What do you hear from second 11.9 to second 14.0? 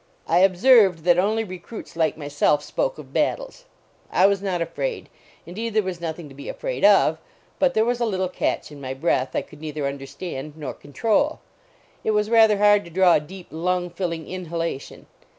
It was rather hard to draw a deep, lung